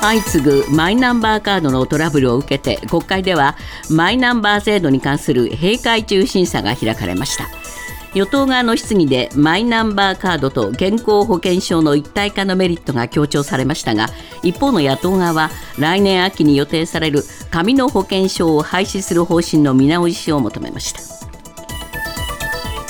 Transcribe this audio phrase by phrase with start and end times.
[0.00, 3.56] 相次ぐマイナンバーカードのトラブルを受けて国会では
[3.90, 7.48] マイナンバー制度に関する閉会中審査が開かれました。
[8.14, 14.06] 与党側の質疑でマイナンバーカードと健康保険証の一体化のメリットが強調されましたが
[14.42, 21.00] 一方の野党側は来年秋に予定される紙の保険証を廃止する方針の見直しを求めました。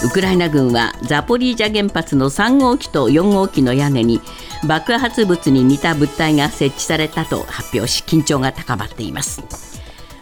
[0.05, 4.21] ウクライナ軍はザポリージャ原発の3号機と4号機の屋根に
[4.67, 9.43] 爆発物に似た物体が設置されたと発表し緊張が高まっています。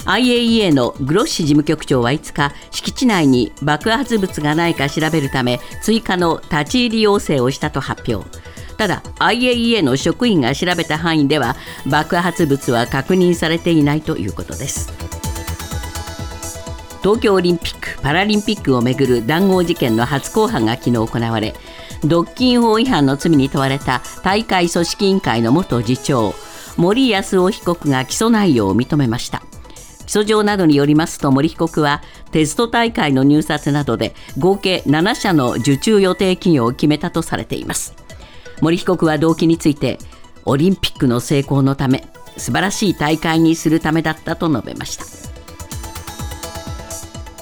[0.05, 8.29] IAEA のグロッシ事務局長は5日敷地内に爆発物がないか調べるため追加の立ち入り要請をしたと発表。
[8.77, 11.57] ただ IAEA の職員が調べた範囲では
[11.87, 14.93] 爆発物は確認されていないということです。
[17.03, 21.55] 東京オリンピック・パラリンピックをめぐる談合事件の初公判が昨日行われ
[22.09, 26.35] 独禁法違反の罪に問われた大会組織委員会の元次長
[26.77, 29.43] 森康夫被告が起訴内容を認めました。
[30.07, 37.95] 起訴状などによりますと森被告はテスト大会の入札などで合計7社の受注予定企業を決めたとされています。
[38.61, 39.99] 森被告は動機について
[40.45, 45.26] オリンピックの成功のため素晴らしい大会にするためだったと述べました。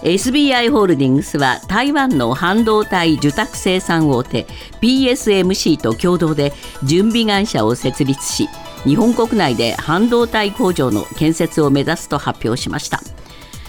[0.04, 4.46] SBI ホールディングスは台湾の半導体受託生産大手
[4.82, 6.52] PSMC と共同で
[6.84, 8.50] 準備会社を設立し
[8.84, 13.00] 日本国内で半導体工場の建設を目指すと発表しました。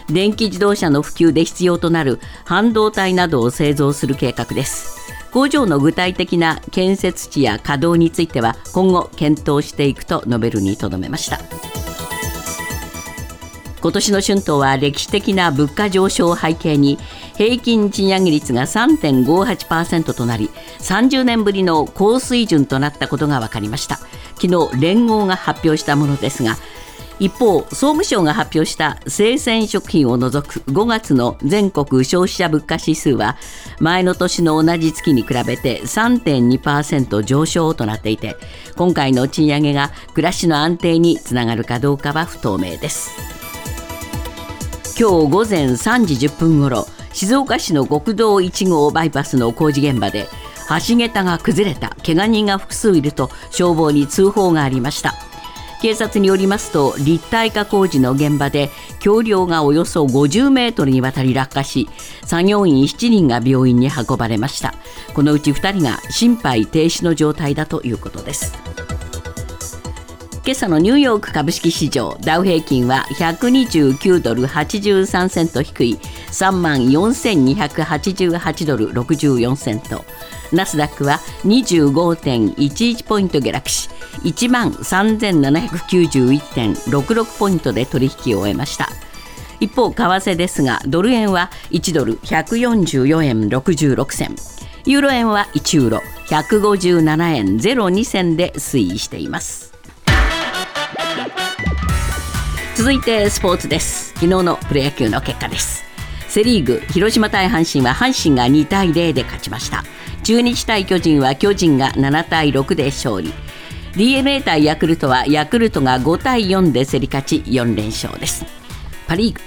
[0.10, 5.10] 電気自動車の普及で必要となる半導体などを製造する計画です。
[5.32, 11.40] 工場の具体的な建設地や稼働については今後検討していくと述べるにとどめました。
[13.82, 16.98] 今年の春闘は歴史的な物価上昇を背景に
[17.36, 20.50] 平均賃上げ率が3.58%となり
[20.80, 24.00] 30年ぶりの高水準となったことが分かりました。
[24.36, 26.58] 昨日連合が発表したものですが
[27.18, 33.38] 一方総務省が発表した生鮮食品を除く5月の全国消費者物価指数は
[33.80, 38.36] 前の年の同じ月に比べて3.2%上昇となっていて
[38.76, 43.35] 今回の賃上げが暮らしの安定につながるかどうかは不透明です。
[44.98, 50.30] 今日午前3時10分ごろ静岡市の国道1号バイパスの工事現場で
[50.88, 55.14] 橋桁が崩れた怪我人が複数いると消防に通報がありました。
[55.82, 58.70] 警察によりますと立体化工事の現場で
[59.02, 61.90] 橋梁がおよそ50メートルにわたり落下し
[62.24, 64.74] 作業員7人が病院に運ばれました。
[65.14, 68.54] このうち2人が心肺停止の状態だということです。
[70.46, 80.06] 今朝のニューヨーク株式市場ダウ平均は129ドル83セント低い3万4288ドル64セント。
[80.52, 83.90] ナスダックは25.11ポイント下落し
[84.22, 88.90] 1万3791.66ポイントで取引を終えました。
[89.60, 94.36] 一方為替ですがドル円は1ドル144円66銭。
[94.86, 99.65] ユーロ円は1ユーロ157円02銭で推移しています。
[102.76, 104.10] 続いてスポーツです。
[104.16, 105.86] 昨日のプロ野球の結果です。
[106.28, 109.86] セ・リーグ広島対阪神は阪神が2対0で勝ちました。
[110.24, 113.34] 中日対巨人は巨人が7対6で勝利。
[113.96, 118.46] d n a 対ヤクルトはヤクルトが5対4で競り勝ち4連勝です。
[119.08, 119.40] パ・リーグ。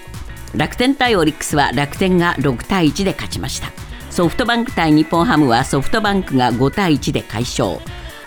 [0.58, 3.70] 楽天対オリックスは楽天が6対1で勝ちました。
[4.10, 7.78] ソフトバンク対日本ハムはソフトバンクが5対1で快勝。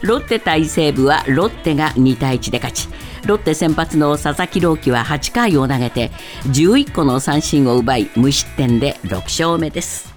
[0.02, 2.90] ロッテ対西武はロッテが2対1で勝ち。
[3.28, 6.10] ロッテ先発の佐々木朗希は8回を投げて
[6.48, 10.12] 11個の三振を奪い無失点で6勝目です。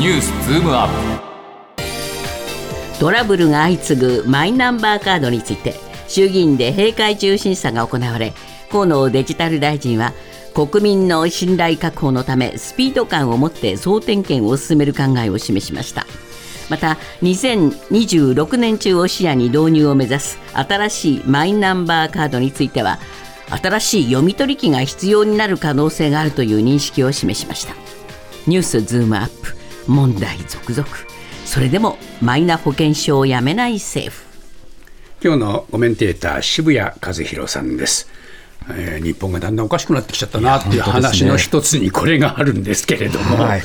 [0.00, 0.88] ニュースズームアッ
[1.24, 1.30] プ。
[2.98, 5.74] トラブルが相次ぐマイナンバーカードについて
[6.06, 8.34] 衆議院で閉会中審査が行われ
[8.70, 10.12] 河野デジタル大臣は
[10.54, 16.06] 国民の信頼確保のためスピード感を持って総点検を進める考えを示しました。
[16.70, 22.98] また2026年中を視野に導入を目指す新しいマイナンバーカードについては
[23.50, 27.74] 新しい読み取り機が必要になる可能性があるという認識を示しました。
[28.46, 29.56] ニュースズームアップ
[29.90, 30.88] 問題続々。
[31.44, 34.24] それでもマイナ保険証をやめない政府。
[35.22, 38.08] 今日のコメンテーター渋谷和弘さんです。
[38.68, 43.62] えー、日本がだんだんおかしくなってきちゃったなっていう話の一つにこれがあるんですけれども、はい。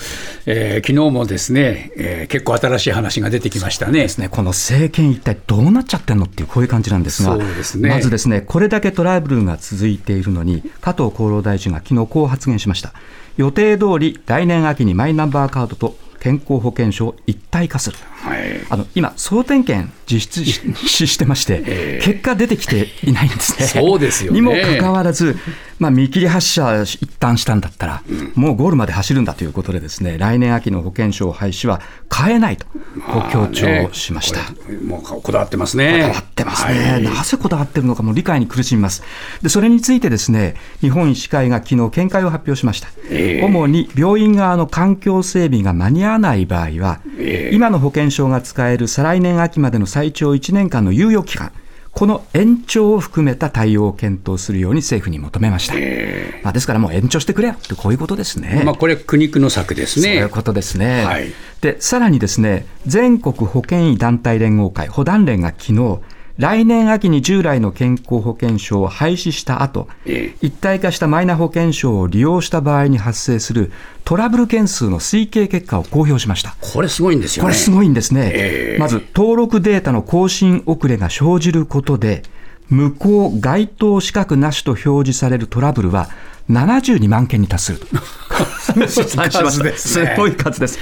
[0.47, 4.01] えー、昨日もですね、えー、結構新しい話が出てきましたね。
[4.01, 4.29] ですね。
[4.29, 12.93] この政権、一体どうなっちゃってんのっていう、こういう感じなんですが、すね、まずですね、これだけトラブルが続いているのに、加藤厚労大臣が昨日こう発言しました。
[13.37, 23.67] 予定通り来年秋にマイナンバーカードと健康保険証を一体化する、はい、あの今、総点検実施 してまして、えー、結果出てきていないんですね。
[23.67, 25.37] そうですよ、ね、にもかかわらず、
[25.77, 31.79] まあ、見切り発車一旦したんだったら、うん、もうゴールまで走るんだということで、ですね来年秋の保険証廃止は
[32.11, 34.45] 変えないと、こう強調しました、ね、
[34.83, 35.91] もうこだわってますね。
[35.91, 39.03] こだわってますね、はい、なぜこだわってるのかも理解に苦しみます。
[39.43, 51.51] でそれについてですね日本医師会が昨日見解を発表しました、えー、主に病院側の環境整備が間に合わない場合は、えー、今の保険証が使える再来年秋までの最長1年間の猶予期間
[51.95, 55.75] この延長を含めた対応を検討するように政府に求めました。
[56.43, 58.63] まあ、ですからもう延長してくれよってこういうことですね。
[58.65, 60.03] まあ、これ苦肉の策ですね。
[60.03, 61.05] そういうことですね。
[61.05, 61.31] はい、
[61.61, 65.99] で、さらにですね、全国保険医団体連合会、保団連が昨日、
[66.37, 69.87] 来年秋に従来の健康保険証を廃止した後、
[70.41, 73.71] 一体化したマイナ保険証を利用した場合に発生する
[74.03, 76.55] トラブル件数の推計結果を公表しました。
[76.59, 78.31] これすごいんですよ、ね、これすごいんですね。
[78.33, 82.23] えー、まず、登録データの更新遅れが生じることで、
[82.67, 86.09] 無効該当資格なしと表示されるトラブルは
[86.49, 87.87] 72万件に達すると。
[89.77, 90.79] すごい数です。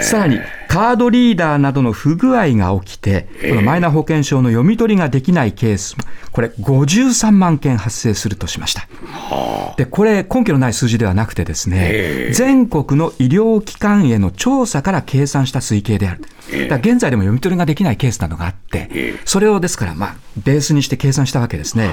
[0.00, 8.88] さらに、カードリーダーなどの不具合が起きて、このマイナ保険証の読み取りができないケースも、これ53万件発生するとしました。
[9.76, 16.22] で、これ根拠のない数字ではなくてですね、全国の医療機関への調査から計算した推計である。
[16.68, 21.90] だ現在でも読み取りができないケースなどがあって、それをですから、まあ、ベースにして計算したわけですね。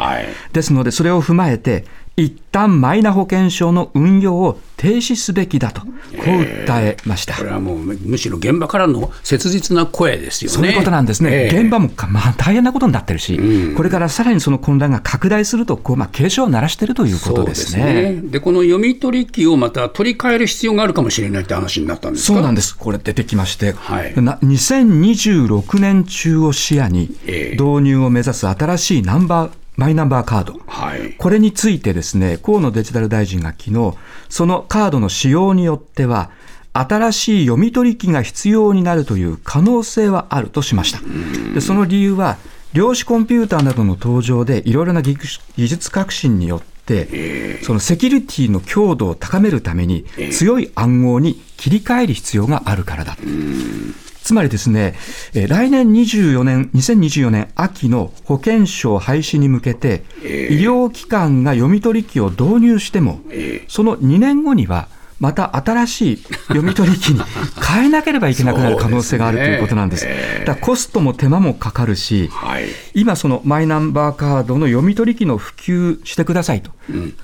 [0.52, 1.86] ですので、それを踏まえて、
[2.16, 10.57] 一旦マイナ保険証の運用を停止すべきだと、こう訴えました、これはもう、むしろ現場からの切実な声ですよね。
[10.57, 18.21] そういうことなんですね、えー、現場も、まあ、大変なことになってるし、うん、これからさらにその混乱が拡大すると、こうまあ、警鐘を鳴らしているということですね。
[18.24, 27.09] で、ね、この読み取り機をまた取り替える必要があるかもしれないって話になったんですそうなんです、これ出てきまして、はい、2026年中を視野に、
[27.54, 33.94] 導入を目指す新しいナンバーマイナンバーカード、はい、これについてですね、河野デジタル大臣が昨日、
[34.30, 36.30] そのカードの使用によっては、
[36.74, 41.00] 新しい読み取り機が必要になるという可能性はあるとしました。
[41.54, 42.38] でその理由は、
[42.74, 45.16] 量子コンピューターなどの登場でいろいろな技
[45.58, 53.16] 術革新によって、そのセキュリティの強度を高めるために強い暗号に切り替える必要があるからだ。
[54.24, 54.96] つまりですね、
[55.34, 60.26] 来年24年、2024年秋の保険証廃止に向けて、医
[60.62, 63.22] 療機関が読み取り機を導入しても、
[63.68, 64.88] その2年後には、
[65.24, 66.18] また新しい
[66.50, 67.22] 読み取り機に
[67.66, 70.06] 変えなければいけなくなる可能性があるということなんです。
[70.06, 76.72] ですだコストも手間もかかるし、はい、今、そのマイナンバーカードの読み取り機の普及してくださいと、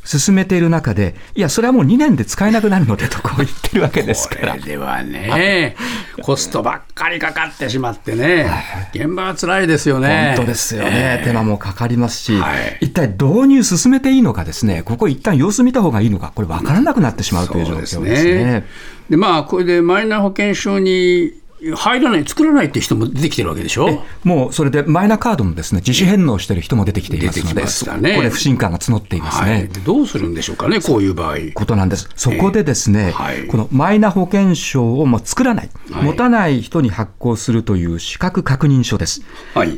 [0.06, 4.58] 進めている中で、いや、それはもう2年で使えなくなるのでとこう言ってるわけですから。
[4.58, 5.76] ではね、
[6.22, 8.50] コストばっかりかかってしまってね、
[8.94, 10.34] 現場は辛いですよね。
[10.38, 18.66] 本当ですよね、手間もかかりますし、はい、一体導入進めていいのかですね、ここ一旦様子見た方がいいのか、これ分からなくなってしまうという状況ですね。
[19.10, 21.34] でまあ、これでマイナ保険証に
[21.76, 24.04] 入らない、作らないって人も出てきてるわけでしょ？
[24.24, 31.36] もうそれでマイナカードもですね自主返納してる人も出てきていますので、ね、これ、不信感が募っていますね、はい、どうするんでしょうかね、こういう場合。
[31.54, 39.22] ことなんです、そこでですね、えーはい、このマイナ保険証をも作らない、はい、持たない人に発行するという資格確認書です。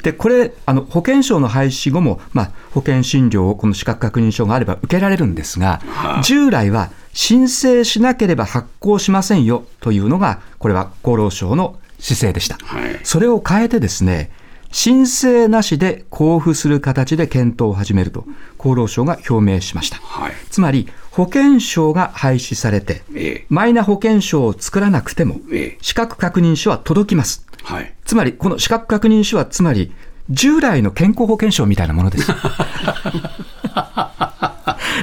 [0.04, 5.82] でこれあの、保険証の廃止後も、まあ、保険診療をこの資格確認書があれば受けられるんですが、
[6.24, 12.58] 従来は申請しなければ発行しませんよというのが、これは厚労省の姿勢でした。
[12.64, 14.32] はい、それを変えてですね、
[14.72, 18.26] 申請なしで交付する形で検討を始めると
[18.58, 29.92] 厚労省が表明しました、はい、つまり保険証が廃止されて、ええ、マイナ保険証を作らなくても、え、資格確認書は届きます、はい、つまりこの資格確認書はつまり
[30.30, 32.32] 従来の健康保険証みたいなものです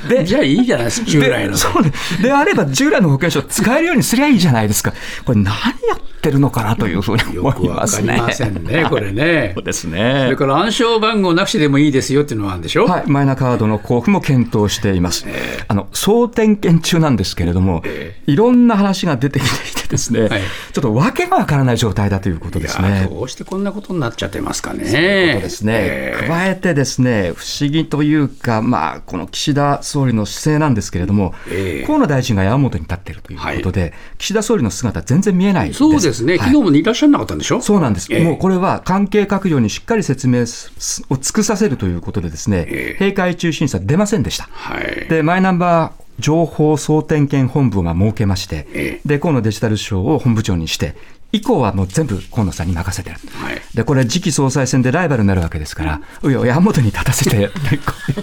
[0.09, 1.57] でじゃあいいじゃないですか、従来の。
[1.57, 1.91] そうで
[2.23, 4.93] であれば、従来の保険証使えるようにすりゃいいじゃないですか。
[5.25, 5.63] これ何や
[5.97, 8.17] ってるのかなというふうに思いますね。
[8.17, 9.53] よくわかりませんね、これね。
[9.57, 10.23] そうですね。
[10.25, 12.87] それから暗証番号なしでもいいですよっていうのはあるんでしょ？
[12.87, 15.25] はい、マイナカードの交付も検討しています。
[15.27, 20.41] えー、あの、総点検中なんですけれども、えー、いろんな話が出てきていてですね、はい、
[20.73, 23.09] ちょっと訳がわからない状態だということですね。
[23.11, 24.85] どうしてこんなことになっちゃってますかね。
[24.87, 25.73] そういうことですね。
[25.79, 37.61] えー、加えてですね、不思議というか、まあ、この岸田総理の姿勢なんですけれども、えー、河野大臣が山本に立っているということで、はい、岸田総理の姿、全然見えないそうですね、昨日もいらっしゃらなかったんでしょ？
[37.61, 44.49] そうなんです、えー、もうこれは関係閣僚にしっかり説明を尽くさせるということで、ですね、えー、閉会中審査出ませんでした。
[44.51, 50.95] はい、でマイナンバー情報総点検本部が設けまして、えー、で河野デジタル省を本部長にして、
[51.31, 57.53] 以降はもう全部河野さんに任せてる、はい、でこれ、次期総裁選でライバルになるわけですから、うん、山本に立たせて、こ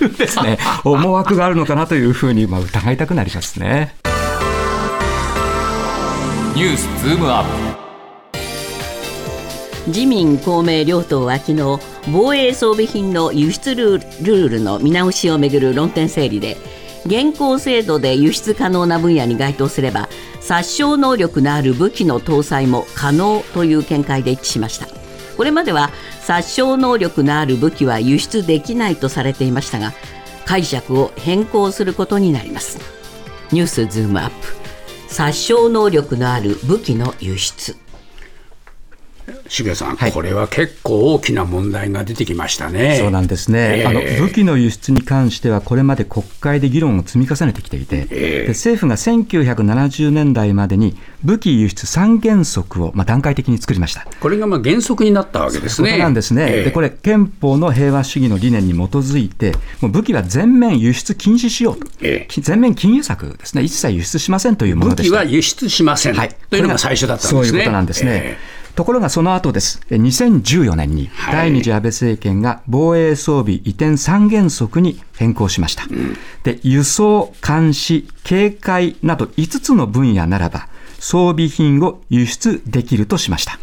[0.02, 3.96] ういうですね、 思惑があるのかなというふうにまあ疑いたくなりますね。
[6.56, 7.50] ニュースズームアップ。
[9.88, 11.80] 自民公明両党は昨日
[12.12, 16.58] 防衛装備品の輸出ルールの見直しをめぐる論点整理で
[17.06, 20.10] 現行制度で輸出可能な分野に該当すれば
[20.46, 24.86] 殺傷能力のある武器の搭載も可能という見解で一致しました。
[25.36, 25.90] これまでは
[26.22, 29.92] 殺傷能力のある武器は輸出できないとされていましたが
[30.46, 32.78] 解釈を変更することになります。
[33.52, 34.36] ニュースズームアップ。
[35.08, 37.76] 殺傷能力のある武器の輸出。
[39.48, 42.98] 渋谷さん、はい、これは結構大きな問題が出てきましたね。
[43.00, 54.06] そうなんですね、えー、あの武器の輸出に関しては、これまで国会で議論を積み重ねてきていて、えー、で政府が1970年代までに武器輸出三原則を、まあ、段階的に作りました。
[54.20, 55.92] これがまあ原則になったわけですね。
[55.92, 61.88] そうなんですね、えー、でこれ、憲法の平和主義の理念に基づいて、もう武器は全面輸出禁止しようと、
[62.42, 65.18] 全面禁輸策ですね、一切輸出しませんというものでした。
[65.18, 67.48] 武器は輸出しません、はい、というのが最初だったんですね。
[67.48, 68.38] そういうことなんですね。
[68.76, 75.86] ところがその後です、2014年に第二次安倍政権が防衛装備移転三原則に変更しました。
[76.44, 80.68] で輸送、監視、警戒など5つの分野ならば、
[81.00, 83.58] 装備品を輸出できるとしました。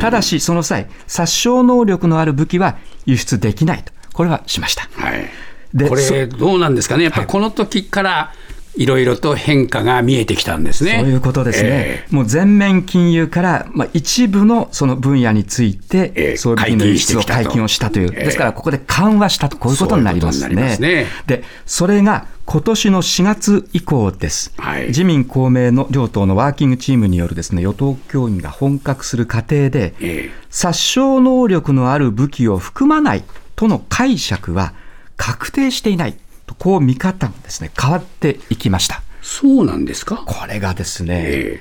[0.00, 4.88] ただし、その際、殺傷能力のある武器は輸出できないと、これはしました。
[4.94, 5.30] はい、
[5.74, 10.98] でこれ、どうなんですかね、やっぱりこの時から、はいいろいろと変化が見えてきたんですね。
[11.00, 11.68] そういうことですね。
[11.70, 20.62] えー、もう全面金融から、まあ、一部のその分野について、えういうの輸出を解禁をしたという、えー、ですからここで緩和したと、こういうことになりますね。
[20.62, 33.24] ううすねで、それが今年の4月以降です、はい、自民、公明の両党のワーキングチームによるですね与党協議が本格する過程で、えー、殺傷能力のある武器を含まない
[33.56, 34.74] との解釈は
[35.16, 36.16] 確定していない。
[36.58, 39.02] こう見方がですね変わっていきました。
[39.22, 40.22] そうなんですか？
[40.26, 41.60] これがですね、え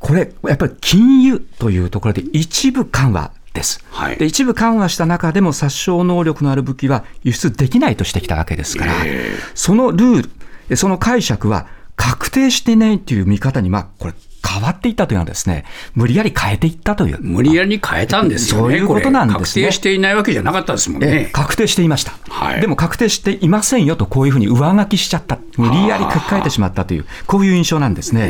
[0.00, 3.84] ー、これ、やっぱり金融というところで一部緩和です。
[3.90, 10.30] はい、で一部緩和した中でも殺傷能力のある武器は輸出できないとしてきたわけですから、えー、そのルー
[10.68, 14.14] ル、その解釈は確定していないという見方に、まあ、これ、
[14.46, 17.18] 変わっていったというのはですね、無理やり変えていったという。
[17.20, 18.62] 無理やり変えたんですよね。
[18.62, 19.64] そういうことなんですね。
[19.66, 21.30] 確定していないわけじゃなかったですもんね。
[21.32, 22.12] 確定していました。
[22.28, 25.38] はい、でも確定していませんよと、こういうふうに上書きしちゃった。
[25.56, 28.28] 無理やり書き換えてしまったという、こういう印象なんですね。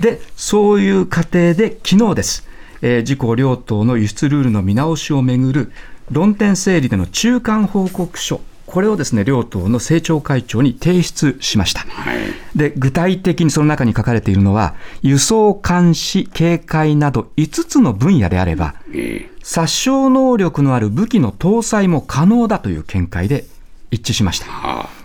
[0.00, 2.48] で、そういう過程で昨日です。
[2.82, 5.72] えー、自公両党の輸出ルールの見直しをめぐる
[6.10, 8.40] 論点整理での中間報告書
[8.70, 12.18] これをですね両党の政調会長に提出しました、はい、
[12.56, 18.74] で具体的にその中に書かれているのは輸送監視警戒など5つの分野であれば、
[19.42, 23.44] 殺傷能力のある武器の搭載も可能だという見解で
[23.90, 24.46] 一致しました。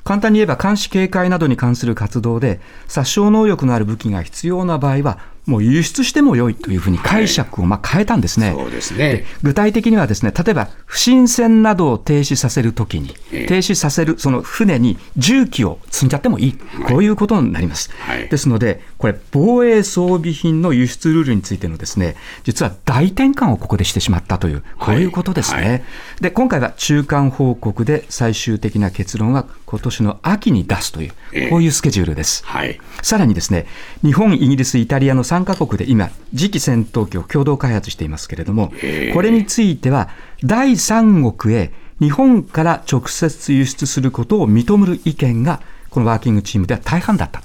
[0.04, 8.48] 簡単に言えば監視警戒などに関する活動で殺傷能力のある武器が必要な場合はもう輸出しても良いというふうに解釈をまあ変えたんですね。
[8.48, 9.26] はい、そうですね。
[9.44, 17.92] 具体的にはですね、例えば不審船などを停止させるときに、停止させるその船に重機を積んじゃってもいい、こういうことになります。
[18.00, 25.62] はい、ですので、これ、防衛装備品の輸出ルールについてのですね、実は大転換をここでしてしまったという、こういうことですね。
[25.62, 25.84] はい、
[26.22, 32.44] で、今回は中間報告で最終的な結論は今年の秋に出すという、こういうスケジュールです。
[32.46, 33.66] はい、さらにですね、
[34.04, 38.72] 日本、イギリス、イタリアの3カ国で今、次期戦闘機を共同開発していますけれども、
[39.14, 40.10] これについては、
[40.44, 47.42] 第三国へ日本から直接輸出することを認める意見が、このワーキングチームでは大半だった。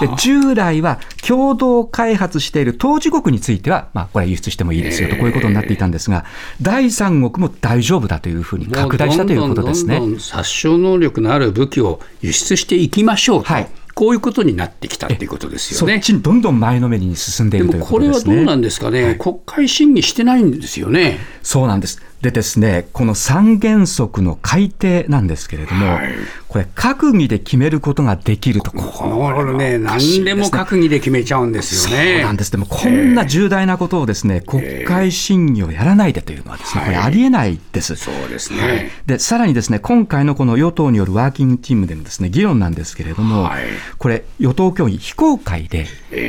[0.00, 6.24] で従来は共同開発している当事国については、まあ、これは輸出してもいいですよと、こういうことになっていたんですが、
[6.62, 9.98] 第三国も大丈夫だというふうに拡大したということですね。
[9.98, 13.52] どんどん殺傷能力のある武器を輸出していきましょうと。
[13.52, 15.94] はいこういうことになってきたということですよね。
[15.94, 18.24] そっちにどんどん前のめりに進んでいるということですね。
[18.24, 21.18] これはどうなんですかね、はい、国会審議してないんですよね。
[21.42, 22.02] そうなんです。
[22.20, 26.14] でですね、この三原則の改定なんですけれども、はい、
[26.48, 32.14] これ、閣議で決めることができると、これね、何でも閣議で決めちゃうんですよね。
[32.14, 32.50] そうなんです。
[32.50, 37.96] でも、こんな重大なことをですね、国会審議をやらないでというのはですね、これありえないです。
[37.96, 38.90] そうですね。
[39.04, 43.50] で、さらにですね、今回のこの与党によるワーキングチームでのですね、議論なんですけれども、
[43.98, 45.86] これ、与党協議非公開で、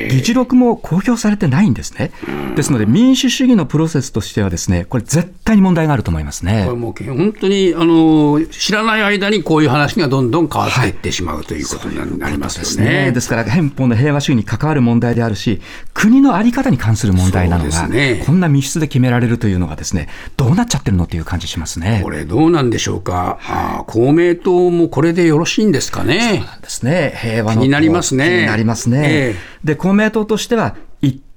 [0.09, 2.11] 議事録も公表されてないんですね。
[2.55, 6.63] ですので、民主主義のプロセスとしてはですね、これ絶対に問題があると思いますね。
[6.65, 13.05] これもう本当にあの知らない間にこういう話がどんどん変わっていってしまう、はい、ということになりますよね。
[13.07, 15.61] ねですから憲法の平和主義に関わる問題であるし、
[15.93, 22.01] 国の在り方に関する問題なのが、ね、こんな密室で決められるというのがですね、どうなっちゃってるのという感じしますね。
[22.03, 23.39] これどうなんでしょうか。
[23.47, 26.37] あ公明党もこれでよろしいんですかね。
[26.37, 27.13] そうなんですね。
[27.21, 28.25] 平和の気になりますね。
[28.25, 29.01] 気になりますね。
[29.05, 30.86] えー、で公明党としては一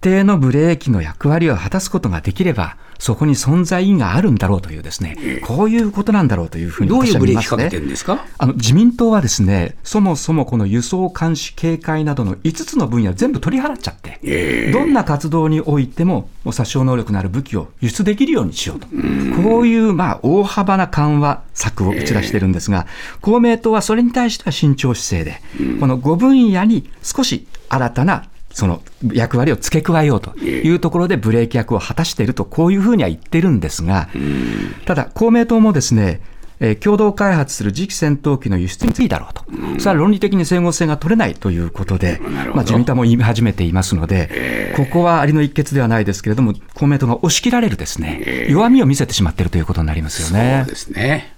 [0.00, 8.26] 定のブレーキの役割を果たすことができれば、そこに存在意義があるんだろうというですね、こういうことなんだろうというふうにどういうブレーキかけてるんですか？
[8.36, 18.86] あの自民党はですね、そもそもこの輸送監視警戒などの5つの分野全部取り払っちゃって、どんな活動においてももう殺傷能力のある武器を輸出できるようにしようと、
[19.42, 22.86] こういうまあ大幅な緩和策を打ち出してるんですが、
[23.22, 25.40] 公明党はそれに対しては慎重姿勢で、
[25.80, 34.08] この5分野に少し新たなその役割を付け加えようというところでブレーキ役を果たしていると、こういうふうには言ってるんですが、
[34.86, 36.20] ただ、公明党もですね、
[36.62, 39.44] えー、共同開発する次期戦闘機の輸出についてだろうと、
[39.80, 50.64] それは論理的に整合性が取れないということで、まあ、自民党も言い始めていますので、ここはありの一決ではないですけれども、公明党が押し切られるですね、弱みを見せてしまっているということになりますよね。
[50.66, 51.34] そうですね。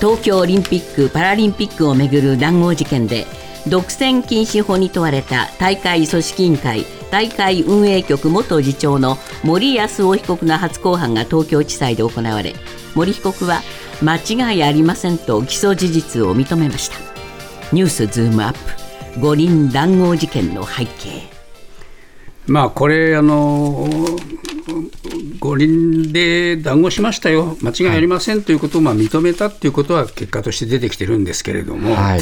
[0.00, 3.26] 東京オリンピック・パラリンピックをめぐる談合事件で
[3.68, 12.54] 独占禁止法に問われた大会組織委員会大会運営局元次長の森康夫被告の初公判が東京地裁で行われ
[12.94, 13.62] 森被告は
[14.02, 16.96] 間違いありませんと起訴事実を認めました。
[17.72, 21.22] ニュースズームアップ五輪談合事件の背景。
[22.46, 23.88] まあこれあの
[25.38, 32.20] 五輪で談合しましたよ、間違いありませんということをまあ認めたということは結果として出てきてるんですけれども、はい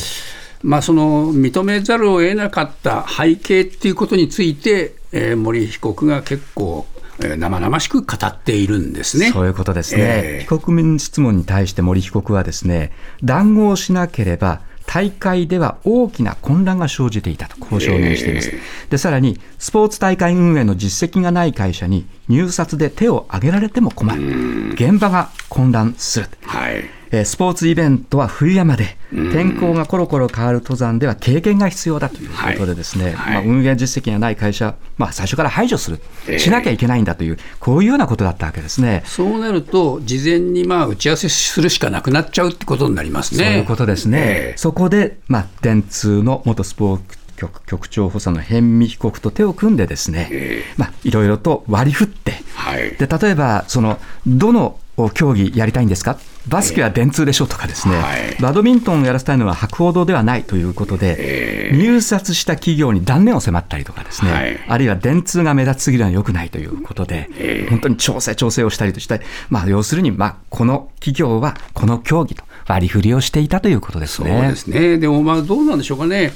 [0.62, 6.86] まあ、その認めざるを得なかった背景っていうことについて、えー、森被告が結構、
[7.20, 18.52] えー、生々しく語っているんですねそういうことですね、えー、被告人質問に対して森被告はですね談合しなければ大会では大きな混乱が生じていたと、こう証言しています。
[18.90, 24.72] で、さらに、スポーツ大会運営の実績がない会社に入札で手を挙げられても困る。
[24.72, 26.26] 現場が混乱する。
[26.42, 33.34] はいスポーツイベントは冬山で、天候がコロコロ変わる登山では経験が必要だということで、ですね、はい。
[33.34, 39.02] まあ、運営実績がない会社、まあ、最初から排除する、しなきゃいけないんだという、こういうようなことだったわけですね。
[39.04, 43.44] そうなると、事前にまあ打ち合わせするしかなくなっちゃうってことになりますね。
[43.44, 44.18] そういうことですね。
[44.22, 54.78] えー、そこで、まあ、電通の元スポーツ局局長補佐の逸見被告と手を組んでですね、えー、まあ、いろいろと割り振って、はい、で例えばそのどの
[55.14, 74.30] 競技やりたいんですかバスケは電通でしょとかですね、はい、バドミントンをやらせたいのは博報堂ではないということで、えー、入札した企業に断念を迫ったりとかですね、はい、あるいは電通が目立ちすぎるのは良くないということで、えー、本当に調整調整をしたりとして、まあ、要するに、まあ、この企業はこの競技と割り振りをしていたということですね。
[74.30, 76.32] そうですねでもまあどうなんでしょうかね。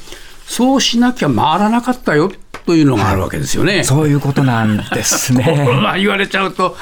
[0.47, 2.31] そうしなきゃ回らなかったよ
[2.67, 3.77] というのがあるわけですよね。
[3.77, 5.67] はい、そういうことなんですね。
[5.83, 6.77] まあ言われちゃうと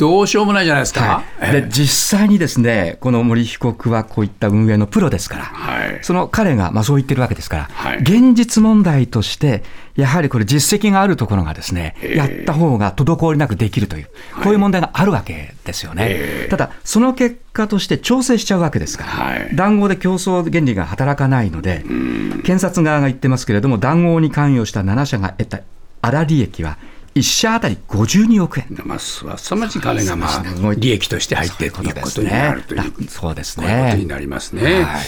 [0.00, 1.22] どうしようもないじゃないですか。
[1.38, 9.62] はい、で実際にですね、この森被告はこういった運営のプロですから、はい、その彼がまあそう言ってるわけですから、はい、現実問題として、
[9.96, 14.06] やはりこれ、実績があるところがですね、やった方が滞りなくできるという、
[14.42, 16.46] こういう問題があるわけですよね。
[16.48, 21.84] ただ、その結果として調整しちゃうわけですから、談合で競争原理が働かないので、
[22.44, 25.60] 検察側が言ってますけれども、談合に関与した7社が得た
[26.02, 26.78] 粗利益は、
[27.14, 28.66] 1社当たり52億円。
[28.84, 33.84] まあ、すさまじい金が、まあ、利益として入っているということになるという、そうですね。
[33.86, 34.82] ことになりますね。
[34.82, 35.06] はい。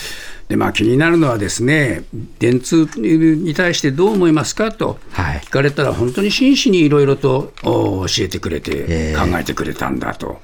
[0.48, 2.04] でまあ、気になるのはですね
[2.38, 10.40] 電通に対してどう思いますかと聞かれたら、本当に真摯にいろいろと教えてくれて、考えてくれたんだと。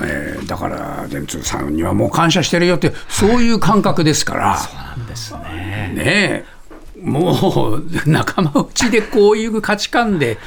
[0.00, 5.92] えー、だから電通さんにはもう感謝してるよって、そういう感覚ですから、そうなんですね。
[5.94, 6.44] ね
[7.02, 10.38] もう仲間内でこういう価値観で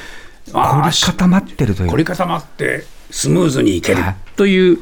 [0.52, 1.90] 凝り固まってるという。
[1.90, 4.04] 凝り固まってスムーズにいける
[4.36, 4.80] という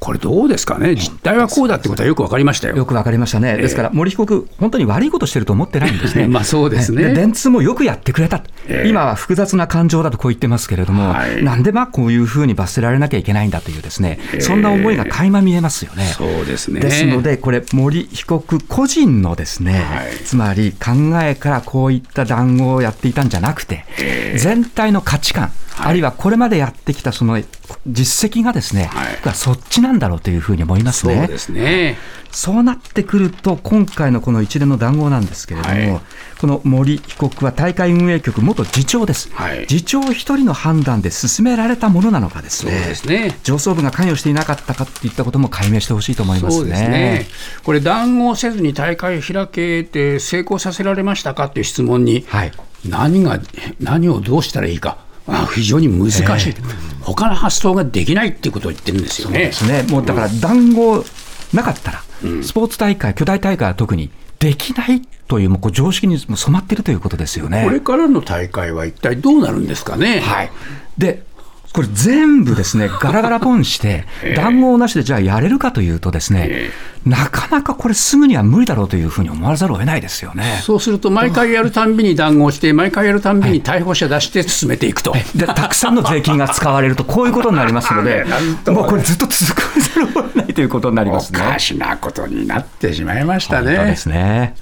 [0.00, 2.76] これどうですかね、実態はこうだってことはよく分かりましたよ。
[2.76, 7.14] よく分かりましたね、ですから森被告、本当に悪いことしてると思ってないんですね、 まあそうですね。
[7.14, 16.04] 電通もよくやってくれた、えー、今は複雑な感情だとこう言ってますけれども、はい、なんでまあこういうふうに罰せられなきゃいけないんだという、ですね、そんな思いが垣間見えますよね。
[16.16, 16.80] そうですね。
[16.80, 23.84] ですので、これ、森被告個人のですね、はい、つまり考えからこういった談合をやっていたんじゃなくて、
[24.36, 27.40] 全体の価値観、あるいはこれまでやってきたその
[27.86, 31.16] 実績がですね、はい、そっちなんだろうというふうに思いますね。
[31.16, 31.96] そうですね。
[32.30, 36.00] そうなってくると、今回のこの一連の談合なんですけれども、はい、
[36.38, 43.38] この森被告は大会運営局元次長です、はい、次長一人の判断で進められたものなのかですね、そうですね。
[43.44, 47.26] 上層部が関与していなかったかといったことも解明してほしいと思いますね、ね、
[47.64, 52.52] これ、談合せずに大会を開けて成功させられましたかという質問に、はい、
[52.86, 53.40] 何が
[53.80, 54.98] 何をどうしたらいいか。
[55.54, 59.50] 非常に難しい、えー、他の発想ができないっていうことを言ってるんですよね。
[59.66, 61.04] ねもうだから談合
[61.52, 67.64] なかったら、うん、スポーツ大会、巨大大会は特にできないというもう常識に染まっているということですよね。
[67.64, 70.20] これからの大会は一体どうなるんですかね。
[70.20, 70.50] はい、
[70.96, 71.24] で
[71.72, 74.04] これ全部ですね、ガラガラポンして、
[74.36, 76.70] 談合なしでじゃあやれるかというとですね、
[77.04, 80.60] なかなかこれすぐには無理だろうというふうに思わざるを得ないですよね。
[80.62, 85.14] そうすると、毎回やるたんびに談合して、毎回やるたんびに逮捕者出して進めていくと。
[85.34, 88.24] で、たくさんの税金が使われると、こういうことになりますので、
[88.66, 89.62] もうこれずっと続か
[89.94, 91.40] ざるを得ないということになりますね。
[91.40, 93.76] おかしなことになってしまいましたね。
[93.76, 94.54] 本当ですね。